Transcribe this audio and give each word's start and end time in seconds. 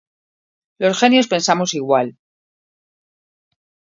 Los 0.79 0.97
genios 0.99 1.27
pensamos 1.27 1.75
igual. 1.75 2.17